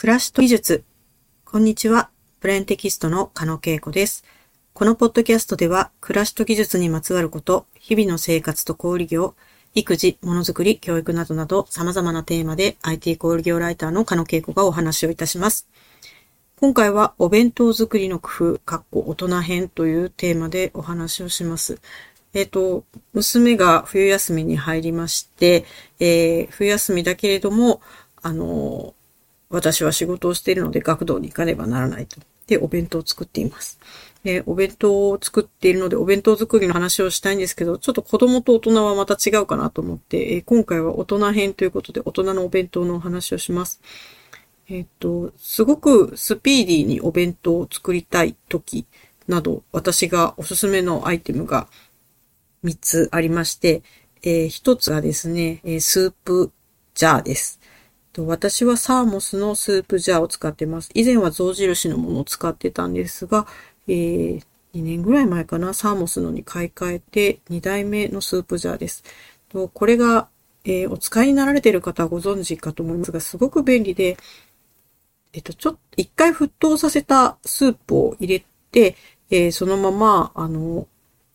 [0.00, 0.84] 暮らしと技術。
[1.44, 2.08] こんにちは。
[2.38, 4.22] ブレンテキストの加野恵子です。
[4.72, 9.34] このポッドキャストでは、暮らしと技術にまつわること、日々の生活と小売業、
[9.74, 15.66] 育児、ものづくり、教育などなど様々なテーマで IT 小売業ライターの加野恵子がお話をいたします。
[16.60, 21.80] 今回はお弁当作りの工夫、かっこ大人編というテーマでお話をします。
[22.34, 22.84] えっ、ー、と、
[23.14, 25.64] 娘が冬休みに入りまして、
[25.98, 27.80] えー、冬休みだけれども、
[28.22, 28.94] あの、
[29.50, 32.20] 私は仕事をしているので学童に行かねばならないと。
[32.46, 33.78] で、お弁当を作っています。
[34.24, 43.80] で、お弁当を作っているので、お弁当作りの話をしたいんですけど、ちょっと子供と大人はまた違うかなと思って、え今回は大人編ということで、大人のお弁当のお話をします。
[44.70, 48.86] えっ、と、すごくスピーディーにお弁当を作りたい時
[49.28, 51.68] など、私がおすすめのアイテムが
[52.64, 53.82] 3つありまして、
[54.22, 56.50] えー、1つがですね、スープ
[56.94, 57.57] ジャーです。
[58.26, 60.90] 私はサーモスのスープジャーを使ってます。
[60.94, 63.46] 以前は象印のものを使ってたんですが、
[63.86, 64.42] えー、
[64.74, 69.04] 2年ぐらい前かな、サーモスのに買い替えて2代目のスープジャーです。
[69.48, 70.28] とこれが、
[70.64, 74.16] えー、お使いになられている方はご存知かと思いますが、すごく便利で、
[75.32, 78.96] えっと、ちょっと、一回沸騰させたスープを入れて、
[79.30, 80.86] えー、そのまま、あの、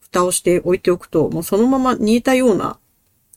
[0.00, 2.79] 蓋をして置いておくと、もうそのまま煮えたような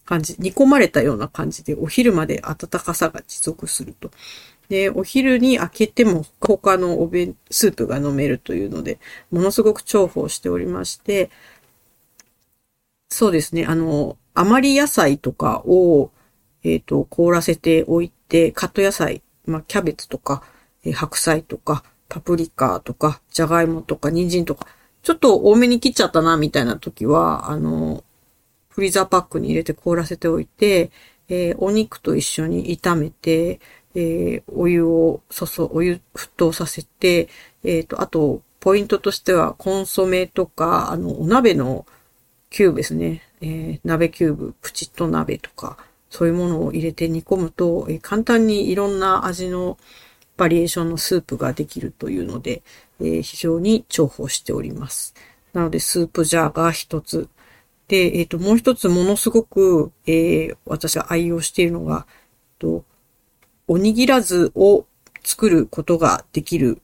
[0.05, 4.11] 感じ、煮込まれたような感じで、お昼まで暖かさが持続すると。
[4.69, 8.99] で、お昼に開けても他のお弁、スープが飲めるというので、
[9.31, 11.29] ものすごく重宝しておりまして、
[13.09, 16.11] そうですね、あの、余り野菜とかを、
[16.63, 20.43] えっ、ー、と、凍らせておいて、カット野菜、まあ、キャベツとか、
[20.83, 24.67] えー、白菜とか、パプリカとか、じゃがいもとか、人参とか、
[25.03, 28.03] ちょっと多めに切っちゃったな、みたいな時は、あの、
[28.73, 30.89] フリーザーパックに入れて凍らせておいて、
[31.29, 33.59] えー、お肉と一緒に炒めて、
[33.95, 37.29] えー、お湯を注、お湯沸騰させて、
[37.63, 41.85] えっ、ー、と、あと、ポイントとしては、コンソメとか、あの、お鍋の
[42.49, 43.21] キューブですね。
[43.41, 45.77] え、鍋キューブ、プチッと鍋とか、
[46.09, 49.77] そういうものを入れて煮込むと、え、簡単にいろんな味の
[50.37, 52.63] バリエーションのスープができるというので、
[52.99, 55.13] え、非常に重宝しております。
[55.51, 57.27] なので、スープジャーが一つ。
[57.87, 62.15] で、えっ、ー、と、もう一つものすごく、えー、私が愛用しているのが、えっ
[62.59, 62.85] と、
[63.67, 64.85] おにぎらずを
[65.23, 66.81] 作ることができる、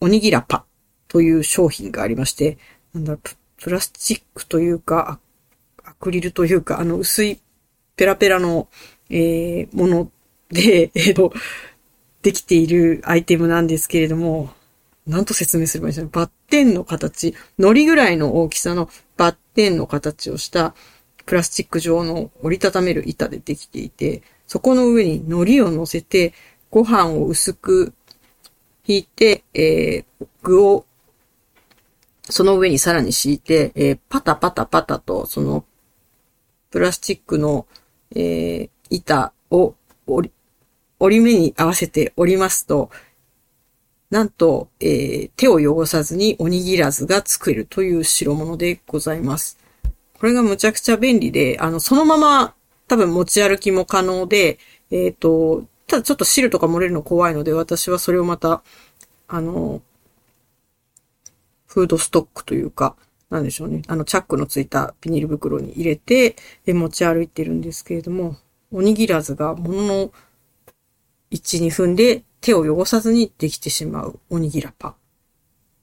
[0.00, 0.64] おにぎらパ
[1.08, 2.58] という商品がありまして、
[2.94, 5.20] なんだプ、プラスチックというか、
[5.84, 7.40] アクリルというか、あの、薄い
[7.96, 8.68] ペラペラの、
[9.10, 10.10] えー、もの
[10.50, 11.32] で、 えっ、ー、と、
[12.22, 14.50] できているアイテムなんですけれども、
[15.06, 16.10] なんと説明すればいいんでしょう。
[16.10, 20.72] バッテンの形、海苔ぐらいの大きさのバッテンの形をした
[21.26, 26.32] プラスチック状の折りたためる板でできていて、そこの上に海苔を乗せて、
[26.70, 27.92] ご飯を薄く
[28.86, 30.84] 引いて、えー、具を
[32.30, 35.64] その上にさらに敷いて、えー、パタパタパタと、その、
[36.70, 37.66] プラスチックの、
[38.14, 39.74] えー、板を
[40.06, 40.34] 折り、
[41.00, 42.90] 折り目に合わせて折りますと、
[44.10, 49.58] なんと、えー、手を汚さずにおにぎらずが作れるという代物でございます。
[50.18, 52.54] これがむちゃくちゃ便利で、あの、そのまま
[52.88, 54.58] 多分持ち歩きも可能で、
[54.90, 58.62] えっ、ー、と、ただちょっと汁とか漏れるの怖いので、私はそれをまた、
[59.28, 59.82] あの、
[61.66, 62.96] フードストックというか、
[63.30, 63.82] なんでしょうね。
[63.88, 66.34] あの、チャックのついたビニール袋に入れて、
[66.66, 68.36] 持ち歩いてるんですけれども、
[68.72, 70.12] おにぎらずがものの
[71.30, 74.94] 1、2分で手を汚さずにできてしまうおにぎらパン。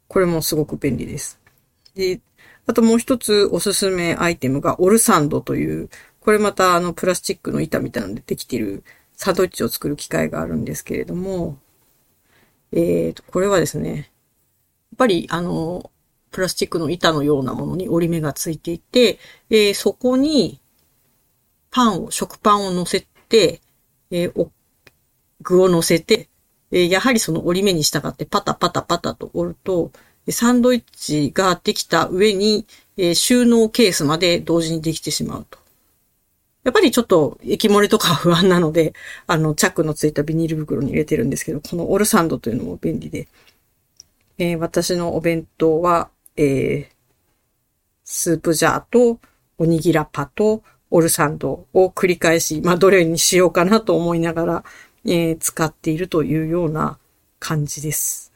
[0.07, 1.39] これもすごく便利です。
[1.95, 2.21] で、
[2.67, 5.89] あともう一つおすすめアイテムがオルサンドという、
[6.19, 8.83] これまたあのプラスチックの板みたいなのでできている
[9.13, 11.57] サンドイッチを作る機械があるんですけれども、
[12.71, 14.05] えーと、これはですね、やっ
[14.97, 15.91] ぱりあの、
[16.31, 20.59] プラスチックの板のようなものに折り目がついていて、えー、そこに
[21.71, 23.61] パンを、食パンを乗せて、
[24.11, 24.49] えー、
[25.41, 26.29] 具を乗せて、
[26.71, 29.91] えやはりその折り目に従ってパタパタパタと折ると、
[30.29, 32.65] サンドイッチができた上に、
[32.97, 35.59] え収納ケースまで同時にできてしまうと。
[36.65, 38.94] やっぱりちょっと液漏れとか不安なので、
[39.27, 43.27] あの、チャックのついたビニール袋に入れてるんですけど、このオルサンドというのも便利で、
[44.39, 46.95] えー、私のお弁当は、えー、
[48.03, 49.19] スープジャーと、
[49.59, 54.63] おにぎらパと、オルサンドを繰り返し、まあ、どれにしようかなと思いながら、
[55.06, 56.98] え、使っているというような
[57.40, 58.34] 感じです。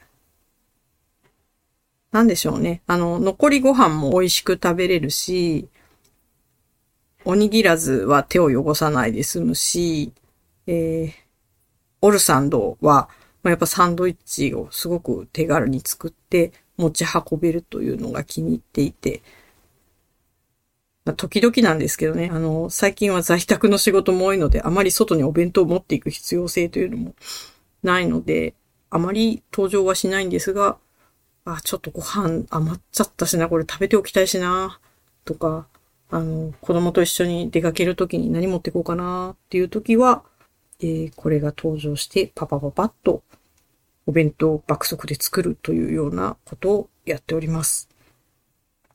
[2.12, 2.82] なんでしょうね。
[2.88, 5.68] あの、残りご飯も美味しく食べれるし、
[7.26, 10.14] おにぎらずは手を汚さないで済むし、
[10.68, 11.12] えー、
[12.02, 13.10] オルサンドは、
[13.44, 19.22] まあ、やっぱサンドイッチをすごく手軽に作って持ち運べるというのが気に入っていて、
[21.06, 27.16] まあ、時々なんですけどね、あの、最近は在宅の仕事も多いので、あまり外にお弁当を持っていく必要性というのも
[27.84, 28.54] ないので、
[28.90, 30.78] あまり登場はしないんですが、
[31.46, 34.80] あ、ちょっとご飯余っちゃったしな、これ食べておきたいしな、
[35.26, 35.68] とか、
[36.12, 40.24] あの、子供と一緒に出かけるときに何持ってこうかなっていうときは、
[40.82, 43.22] えー、これが登場してパパパパッと
[44.08, 47.89] お弁当を爆速で作るというようなことをやっております。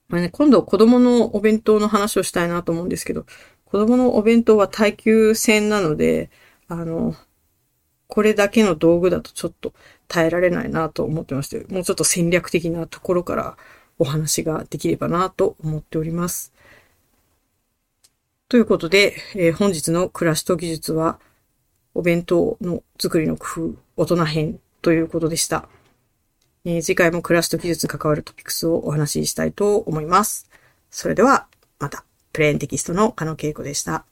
[0.09, 3.27] まあね、今度子供のお弁当の話をしたいなと思うんですけど、
[3.65, 6.31] 子供のお弁当は耐久戦なので、
[6.69, 7.15] あの、
[8.07, 9.73] これだけの道具だとちょっと
[10.09, 13.57] 耐えられないなと思ってまして、もうちょっと戦略的なところから
[13.99, 16.53] お話ができればなと思っております。
[18.49, 21.19] ということで、えー、本日の暮らしと技術は、
[21.95, 25.69] お弁当の作りの工夫、大人編ということでした。
[26.67, 30.49] えー、次回も暮らしと技術に関わるトピックスをお話ししたいと思います。
[30.91, 31.47] それでは、
[31.79, 34.07] また、プレーンテキストの加野恵子でした。